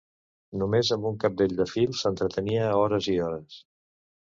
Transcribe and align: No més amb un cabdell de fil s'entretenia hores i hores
No 0.61 0.67
més 0.75 0.89
amb 0.95 1.05
un 1.09 1.19
cabdell 1.25 1.53
de 1.61 1.67
fil 1.73 1.95
s'entretenia 2.01 2.73
hores 2.81 3.13
i 3.17 3.21
hores 3.29 3.63